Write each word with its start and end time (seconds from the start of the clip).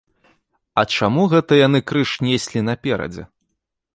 А 0.81 0.83
чаму 0.99 1.25
гэта 1.33 1.59
яны 1.67 1.79
крыж 1.91 2.15
неслі 2.27 2.65
наперадзе? 2.69 3.23